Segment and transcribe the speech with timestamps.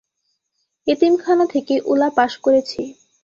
[0.87, 2.81] এতিমখানা থেকেই উলা পাস করেছি।